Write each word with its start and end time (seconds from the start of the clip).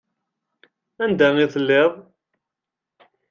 Anda 1.03 1.27
i 1.43 1.45
telliḍ? 1.53 1.91